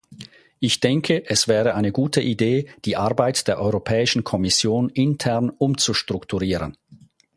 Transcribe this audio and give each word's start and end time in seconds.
Ich 0.59 0.79
denke, 0.79 1.29
es 1.29 1.47
wäre 1.47 1.75
eine 1.75 1.91
gute 1.91 2.21
Idee, 2.23 2.67
die 2.85 2.97
Arbeit 2.97 3.47
der 3.47 3.59
Europäischen 3.61 4.23
Kommission 4.23 4.89
intern 4.89 5.51
umzustrukturieren. 5.51 6.75